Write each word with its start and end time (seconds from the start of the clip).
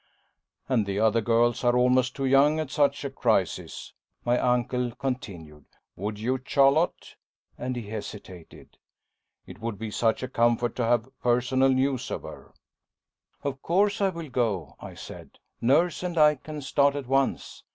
"And 0.67 0.87
the 0.87 0.99
other 0.99 1.21
girls 1.21 1.63
are 1.63 1.77
almost 1.77 2.15
too 2.15 2.25
young 2.25 2.59
at 2.59 2.71
such 2.71 3.05
a 3.05 3.11
crisis," 3.11 3.93
my 4.25 4.39
uncle 4.39 4.95
continued. 4.95 5.65
"Would 5.95 6.17
you, 6.17 6.41
Charlotte" 6.43 7.17
and 7.59 7.75
he 7.75 7.83
hesitated. 7.87 8.77
"It 9.45 9.59
would 9.61 9.77
be 9.77 9.91
such 9.91 10.23
a 10.23 10.27
comfort 10.27 10.75
to 10.77 10.85
have 10.85 11.07
personal 11.19 11.69
news 11.69 12.09
of 12.09 12.23
her." 12.23 12.51
"Of 13.43 13.61
course 13.61 14.01
I 14.01 14.09
will 14.09 14.29
go," 14.31 14.75
I 14.79 14.95
said. 14.95 15.37
"Nurse 15.61 16.01
and 16.01 16.17
I 16.17 16.33
can 16.33 16.63
start 16.63 16.95
at 16.95 17.05
once. 17.05 17.63